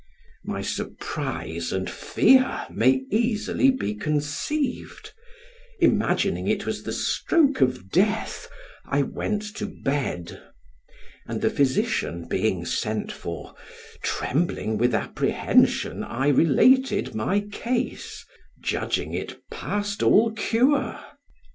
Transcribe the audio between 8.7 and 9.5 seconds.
I went